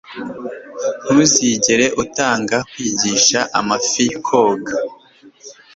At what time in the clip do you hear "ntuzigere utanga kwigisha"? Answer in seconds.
1.03-3.39